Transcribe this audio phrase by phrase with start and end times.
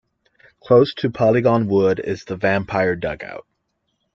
[0.63, 3.45] Close to Polygon Wood is the Vampire dugout.